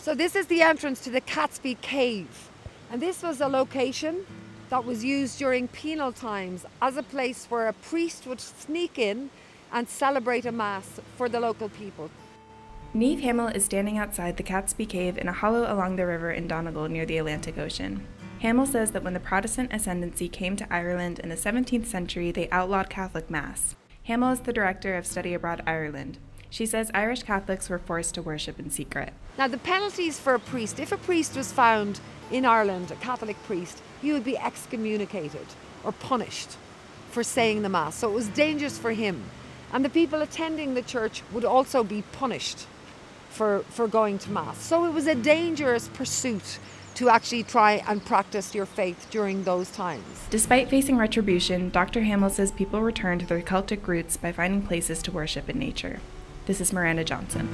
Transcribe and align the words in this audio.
So 0.00 0.14
this 0.14 0.34
is 0.34 0.46
the 0.46 0.62
entrance 0.62 1.00
to 1.04 1.10
the 1.10 1.20
Catesby 1.20 1.80
Cave. 1.80 2.48
And 2.90 3.02
this 3.02 3.22
was 3.22 3.40
a 3.40 3.48
location 3.48 4.24
that 4.70 4.84
was 4.84 5.04
used 5.04 5.38
during 5.38 5.68
penal 5.68 6.12
times 6.12 6.64
as 6.80 6.96
a 6.96 7.02
place 7.02 7.46
where 7.48 7.68
a 7.68 7.72
priest 7.72 8.26
would 8.26 8.40
sneak 8.40 8.98
in 8.98 9.30
and 9.72 9.88
celebrate 9.88 10.46
a 10.46 10.52
mass 10.52 11.00
for 11.16 11.28
the 11.28 11.40
local 11.40 11.68
people. 11.68 12.10
Neve 12.94 13.20
Hamill 13.20 13.48
is 13.48 13.66
standing 13.66 13.98
outside 13.98 14.36
the 14.36 14.42
Catesby 14.42 14.88
Cave 14.88 15.18
in 15.18 15.28
a 15.28 15.32
hollow 15.32 15.70
along 15.70 15.96
the 15.96 16.06
river 16.06 16.30
in 16.30 16.48
Donegal 16.48 16.88
near 16.88 17.04
the 17.04 17.18
Atlantic 17.18 17.58
Ocean. 17.58 18.06
Hamill 18.40 18.66
says 18.66 18.92
that 18.92 19.02
when 19.02 19.14
the 19.14 19.20
Protestant 19.20 19.72
ascendancy 19.72 20.28
came 20.28 20.56
to 20.56 20.72
Ireland 20.72 21.18
in 21.18 21.28
the 21.28 21.34
17th 21.34 21.86
century, 21.86 22.30
they 22.30 22.48
outlawed 22.50 22.88
Catholic 22.88 23.28
Mass. 23.28 23.76
Hamill 24.04 24.30
is 24.30 24.40
the 24.40 24.54
director 24.54 24.96
of 24.96 25.06
Study 25.06 25.34
Abroad 25.34 25.62
Ireland. 25.66 26.18
She 26.50 26.66
says 26.66 26.90
Irish 26.94 27.22
Catholics 27.22 27.68
were 27.68 27.78
forced 27.78 28.14
to 28.14 28.22
worship 28.22 28.58
in 28.58 28.70
secret. 28.70 29.12
Now, 29.36 29.48
the 29.48 29.58
penalties 29.58 30.18
for 30.18 30.34
a 30.34 30.38
priest, 30.38 30.80
if 30.80 30.92
a 30.92 30.96
priest 30.96 31.36
was 31.36 31.52
found 31.52 32.00
in 32.30 32.44
Ireland, 32.44 32.90
a 32.90 32.96
Catholic 32.96 33.40
priest, 33.44 33.82
he 34.00 34.12
would 34.12 34.24
be 34.24 34.38
excommunicated 34.38 35.46
or 35.84 35.92
punished 35.92 36.56
for 37.10 37.22
saying 37.22 37.62
the 37.62 37.68
Mass. 37.68 37.96
So 37.96 38.10
it 38.10 38.14
was 38.14 38.28
dangerous 38.28 38.78
for 38.78 38.92
him. 38.92 39.24
And 39.72 39.84
the 39.84 39.90
people 39.90 40.22
attending 40.22 40.74
the 40.74 40.82
church 40.82 41.22
would 41.32 41.44
also 41.44 41.84
be 41.84 42.02
punished 42.12 42.66
for, 43.28 43.60
for 43.68 43.86
going 43.86 44.18
to 44.20 44.30
Mass. 44.30 44.58
So 44.62 44.86
it 44.86 44.92
was 44.92 45.06
a 45.06 45.14
dangerous 45.14 45.88
pursuit 45.88 46.58
to 46.94 47.08
actually 47.08 47.44
try 47.44 47.82
and 47.86 48.04
practice 48.04 48.54
your 48.54 48.66
faith 48.66 49.06
during 49.10 49.44
those 49.44 49.70
times. 49.70 50.26
Despite 50.30 50.68
facing 50.68 50.96
retribution, 50.96 51.70
Dr. 51.70 52.02
Hamill 52.02 52.30
says 52.30 52.50
people 52.50 52.82
return 52.82 53.20
to 53.20 53.26
their 53.26 53.42
Celtic 53.42 53.86
roots 53.86 54.16
by 54.16 54.32
finding 54.32 54.62
places 54.62 55.00
to 55.02 55.12
worship 55.12 55.48
in 55.48 55.58
nature. 55.58 56.00
This 56.48 56.62
is 56.62 56.72
Miranda 56.72 57.04
Johnson. 57.04 57.46